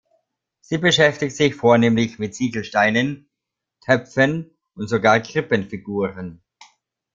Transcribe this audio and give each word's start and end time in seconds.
Sie 0.61 0.79
beschäftigt 0.79 1.35
sich 1.35 1.53
vornehmlich 1.53 2.17
mit 2.17 2.33
Ziegelsteinen, 2.33 3.29
Töpfen 3.81 4.49
und 4.73 4.87
sogar 4.89 5.19
Krippenfiguren. 5.19 6.41